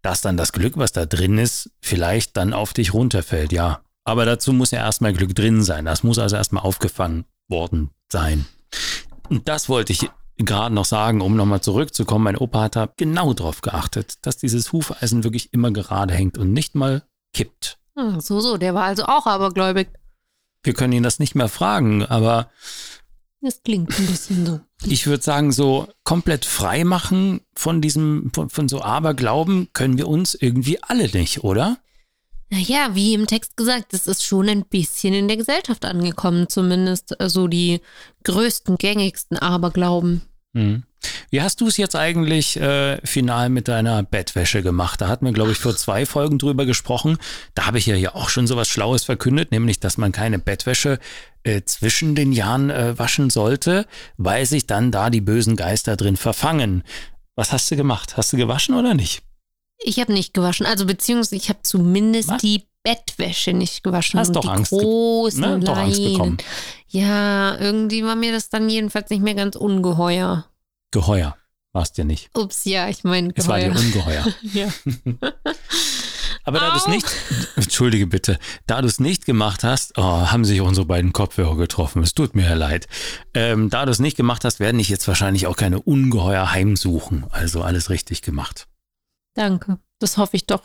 dass 0.00 0.22
dann 0.22 0.38
das 0.38 0.52
Glück, 0.52 0.78
was 0.78 0.92
da 0.92 1.04
drin 1.04 1.36
ist, 1.36 1.70
vielleicht 1.82 2.34
dann 2.38 2.54
auf 2.54 2.72
dich 2.72 2.94
runterfällt, 2.94 3.52
ja. 3.52 3.82
Aber 4.04 4.24
dazu 4.24 4.54
muss 4.54 4.70
ja 4.70 4.78
erstmal 4.78 5.12
Glück 5.12 5.34
drin 5.34 5.62
sein. 5.62 5.84
Das 5.84 6.04
muss 6.04 6.18
also 6.18 6.36
erstmal 6.36 6.62
aufgefangen 6.64 7.26
worden 7.48 7.90
sein. 8.10 8.46
Und 9.28 9.46
das 9.46 9.68
wollte 9.68 9.92
ich 9.92 10.08
gerade 10.38 10.74
noch 10.74 10.84
sagen, 10.84 11.20
um 11.20 11.36
nochmal 11.36 11.60
zurückzukommen. 11.60 12.24
Mein 12.24 12.36
Opa 12.36 12.62
hat 12.62 12.76
da 12.76 12.88
genau 12.96 13.32
drauf 13.34 13.60
geachtet, 13.62 14.18
dass 14.22 14.36
dieses 14.36 14.72
Hufeisen 14.72 15.24
wirklich 15.24 15.52
immer 15.52 15.70
gerade 15.70 16.14
hängt 16.14 16.36
und 16.38 16.52
nicht 16.52 16.74
mal 16.74 17.02
kippt. 17.32 17.78
Hm, 17.96 18.20
so, 18.20 18.40
so, 18.40 18.56
der 18.56 18.74
war 18.74 18.84
also 18.84 19.04
auch 19.04 19.26
abergläubig. 19.26 19.88
Wir 20.62 20.74
können 20.74 20.92
ihn 20.92 21.02
das 21.02 21.18
nicht 21.18 21.34
mehr 21.34 21.48
fragen, 21.48 22.04
aber 22.04 22.50
Das 23.40 23.62
klingt 23.62 23.98
ein 23.98 24.06
bisschen 24.06 24.44
so. 24.46 24.60
ich 24.84 25.06
würde 25.06 25.22
sagen, 25.22 25.52
so 25.52 25.88
komplett 26.04 26.44
frei 26.44 26.84
machen 26.84 27.40
von 27.54 27.80
diesem, 27.80 28.30
von, 28.34 28.50
von 28.50 28.68
so 28.68 28.82
Aberglauben 28.82 29.68
können 29.72 29.96
wir 29.96 30.08
uns 30.08 30.34
irgendwie 30.34 30.82
alle 30.82 31.08
nicht, 31.10 31.44
oder? 31.44 31.78
Naja, 32.48 32.94
wie 32.94 33.14
im 33.14 33.26
Text 33.26 33.56
gesagt, 33.56 33.92
es 33.92 34.06
ist 34.06 34.24
schon 34.24 34.48
ein 34.48 34.64
bisschen 34.64 35.14
in 35.14 35.26
der 35.26 35.36
Gesellschaft 35.36 35.84
angekommen, 35.84 36.48
zumindest 36.48 37.20
äh, 37.20 37.28
so 37.28 37.48
die 37.48 37.80
größten, 38.24 38.76
gängigsten 38.76 39.36
Aberglauben. 39.38 40.22
Mhm. 40.52 40.84
Wie 41.30 41.42
hast 41.42 41.60
du 41.60 41.66
es 41.66 41.76
jetzt 41.76 41.94
eigentlich 41.94 42.56
äh, 42.56 42.98
final 43.04 43.48
mit 43.48 43.68
deiner 43.68 44.02
Bettwäsche 44.02 44.62
gemacht? 44.62 45.00
Da 45.00 45.08
hatten 45.08 45.26
wir, 45.26 45.32
glaube 45.32 45.52
ich, 45.52 45.58
vor 45.58 45.76
zwei 45.76 46.06
Folgen 46.06 46.38
drüber 46.38 46.66
gesprochen. 46.66 47.18
Da 47.54 47.66
habe 47.66 47.78
ich 47.78 47.86
ja 47.86 47.94
hier 47.94 48.16
auch 48.16 48.28
schon 48.28 48.46
sowas 48.46 48.68
Schlaues 48.68 49.04
verkündet, 49.04 49.50
nämlich, 49.50 49.80
dass 49.80 49.98
man 49.98 50.12
keine 50.12 50.38
Bettwäsche 50.38 50.98
äh, 51.42 51.62
zwischen 51.64 52.14
den 52.14 52.32
Jahren 52.32 52.70
äh, 52.70 52.98
waschen 52.98 53.30
sollte, 53.30 53.86
weil 54.16 54.46
sich 54.46 54.66
dann 54.66 54.90
da 54.90 55.10
die 55.10 55.20
bösen 55.20 55.56
Geister 55.56 55.96
drin 55.96 56.16
verfangen. 56.16 56.82
Was 57.34 57.52
hast 57.52 57.70
du 57.70 57.76
gemacht? 57.76 58.16
Hast 58.16 58.32
du 58.32 58.36
gewaschen 58.36 58.74
oder 58.74 58.94
nicht? 58.94 59.25
Ich 59.84 60.00
habe 60.00 60.12
nicht 60.12 60.34
gewaschen, 60.34 60.66
also 60.66 60.86
beziehungsweise 60.86 61.36
ich 61.36 61.48
habe 61.48 61.60
zumindest 61.62 62.30
Was? 62.30 62.42
die 62.42 62.64
Bettwäsche 62.82 63.52
nicht 63.52 63.82
gewaschen. 63.82 64.20
Hast 64.20 64.28
und 64.28 64.36
doch 64.36 64.42
die 64.42 64.48
Angst 64.48 64.70
großen 64.70 65.40
Ne? 65.40 65.60
Doch 65.60 65.76
Angst 65.76 66.02
bekommen. 66.02 66.38
Ja, 66.88 67.58
irgendwie 67.58 68.04
war 68.04 68.14
mir 68.14 68.32
das 68.32 68.48
dann 68.48 68.70
jedenfalls 68.70 69.10
nicht 69.10 69.22
mehr 69.22 69.34
ganz 69.34 69.56
ungeheuer. 69.56 70.46
Geheuer. 70.92 71.36
Warst 71.72 71.98
dir 71.98 72.04
nicht. 72.04 72.30
Ups, 72.34 72.64
ja, 72.64 72.88
ich 72.88 73.04
meine 73.04 73.32
Es 73.34 73.48
war 73.48 73.58
dir 73.58 73.70
geheuer. 73.70 73.84
ungeheuer. 73.84 74.26
ja. 74.54 74.68
Aber 76.44 76.60
da 76.60 76.70
du 76.70 76.76
es 76.76 76.86
nicht, 76.86 77.06
entschuldige 77.56 78.06
bitte, 78.06 78.38
da 78.68 78.80
du 78.80 78.86
es 78.86 79.00
nicht 79.00 79.26
gemacht 79.26 79.64
hast, 79.64 79.98
oh, 79.98 80.02
haben 80.02 80.44
sich 80.44 80.60
unsere 80.60 80.86
beiden 80.86 81.12
Kopfhörer 81.12 81.56
getroffen. 81.56 82.04
Es 82.04 82.14
tut 82.14 82.36
mir 82.36 82.44
ja 82.44 82.54
leid. 82.54 82.86
Ähm, 83.34 83.68
da 83.68 83.84
du 83.84 83.90
es 83.90 83.98
nicht 83.98 84.16
gemacht 84.16 84.44
hast, 84.44 84.60
werden 84.60 84.78
dich 84.78 84.88
jetzt 84.88 85.08
wahrscheinlich 85.08 85.48
auch 85.48 85.56
keine 85.56 85.82
Ungeheuer 85.82 86.52
heimsuchen. 86.52 87.26
Also 87.30 87.62
alles 87.62 87.90
richtig 87.90 88.22
gemacht. 88.22 88.68
Danke, 89.36 89.78
das 90.00 90.16
hoffe 90.18 90.36
ich 90.36 90.46
doch. 90.46 90.62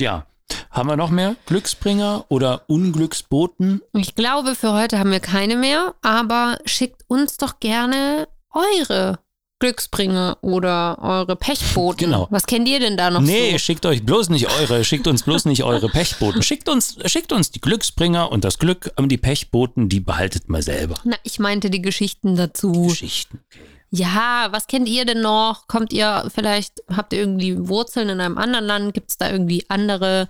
Ja. 0.00 0.26
Haben 0.70 0.88
wir 0.88 0.96
noch 0.96 1.10
mehr 1.10 1.36
Glücksbringer 1.46 2.24
oder 2.28 2.62
Unglücksboten? 2.68 3.82
Ich 3.94 4.14
glaube, 4.14 4.54
für 4.54 4.72
heute 4.72 4.98
haben 4.98 5.10
wir 5.10 5.20
keine 5.20 5.56
mehr, 5.56 5.94
aber 6.02 6.58
schickt 6.64 7.04
uns 7.06 7.36
doch 7.36 7.60
gerne 7.60 8.28
eure 8.52 9.18
Glücksbringer 9.60 10.38
oder 10.40 10.98
eure 11.02 11.36
Pechboten. 11.36 11.98
Genau. 11.98 12.28
Was 12.30 12.46
kennt 12.46 12.68
ihr 12.68 12.80
denn 12.80 12.96
da 12.96 13.10
noch 13.10 13.20
Nee, 13.20 13.52
so? 13.52 13.58
schickt 13.58 13.84
euch 13.86 14.04
bloß 14.06 14.30
nicht 14.30 14.48
eure, 14.48 14.84
schickt 14.84 15.06
uns 15.06 15.22
bloß 15.24 15.46
nicht 15.46 15.64
eure 15.64 15.88
Pechboten. 15.88 16.42
Schickt 16.42 16.68
uns, 16.68 16.96
schickt 17.06 17.32
uns 17.32 17.50
die 17.50 17.60
Glücksbringer 17.60 18.30
und 18.30 18.44
das 18.44 18.58
Glück, 18.58 18.90
aber 18.96 19.08
die 19.08 19.18
Pechboten, 19.18 19.88
die 19.88 20.00
behaltet 20.00 20.48
mal 20.48 20.62
selber. 20.62 20.94
Na, 21.04 21.16
ich 21.24 21.38
meinte 21.40 21.70
die 21.70 21.82
Geschichten 21.82 22.36
dazu. 22.36 22.72
Geschichten. 22.88 23.40
Okay. 23.50 23.64
Ja, 23.90 24.48
was 24.50 24.66
kennt 24.66 24.88
ihr 24.88 25.04
denn 25.04 25.20
noch? 25.22 25.66
Kommt 25.66 25.92
ihr 25.92 26.28
vielleicht, 26.34 26.82
habt 26.94 27.12
ihr 27.12 27.18
irgendwie 27.20 27.68
Wurzeln 27.68 28.08
in 28.08 28.20
einem 28.20 28.38
anderen 28.38 28.66
Land? 28.66 28.94
Gibt 28.94 29.10
es 29.10 29.18
da 29.18 29.30
irgendwie 29.30 29.64
andere 29.68 30.28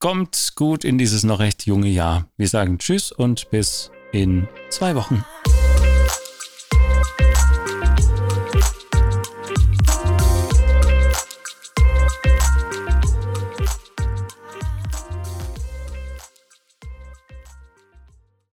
Kommt 0.00 0.52
gut 0.54 0.84
in 0.84 0.96
dieses 0.96 1.24
noch 1.24 1.40
recht 1.40 1.66
junge 1.66 1.88
Jahr. 1.88 2.28
Wir 2.36 2.48
sagen 2.48 2.78
Tschüss 2.78 3.10
und 3.10 3.50
bis 3.50 3.90
in 4.12 4.48
zwei 4.70 4.94
Wochen. 4.94 5.24